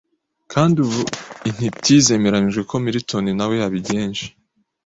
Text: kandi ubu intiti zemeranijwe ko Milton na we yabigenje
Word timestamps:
kandi 0.51 0.77
ubu 0.85 1.01
intiti 1.49 1.93
zemeranijwe 2.05 2.61
ko 2.69 2.75
Milton 2.85 3.25
na 3.37 3.45
we 3.49 3.55
yabigenje 3.61 4.25